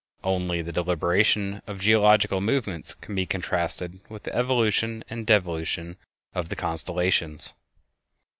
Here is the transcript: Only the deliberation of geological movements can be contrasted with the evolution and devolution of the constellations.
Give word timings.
Only 0.23 0.63
the 0.63 0.71
deliberation 0.71 1.61
of 1.67 1.79
geological 1.79 2.41
movements 2.41 2.95
can 2.95 3.13
be 3.13 3.27
contrasted 3.27 3.99
with 4.09 4.23
the 4.23 4.33
evolution 4.35 5.03
and 5.11 5.27
devolution 5.27 5.95
of 6.33 6.49
the 6.49 6.55
constellations. 6.55 7.53